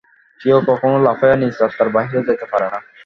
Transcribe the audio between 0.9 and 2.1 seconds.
লাফাইয়া নিজ আত্মার